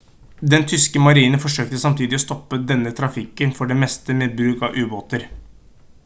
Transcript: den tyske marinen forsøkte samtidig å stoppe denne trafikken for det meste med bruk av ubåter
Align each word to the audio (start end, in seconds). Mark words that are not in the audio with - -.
den 0.51 0.63
tyske 0.69 1.01
marinen 1.07 1.41
forsøkte 1.43 1.81
samtidig 1.83 2.17
å 2.17 2.21
stoppe 2.23 2.59
denne 2.71 2.93
trafikken 3.01 3.53
for 3.59 3.73
det 3.73 3.77
meste 3.83 4.19
med 4.23 4.35
bruk 4.41 4.65
av 4.69 4.81
ubåter 4.85 5.27